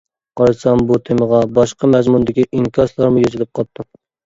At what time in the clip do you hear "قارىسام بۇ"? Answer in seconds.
0.39-0.97